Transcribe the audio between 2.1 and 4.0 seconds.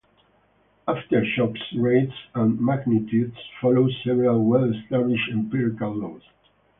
and magnitudes follow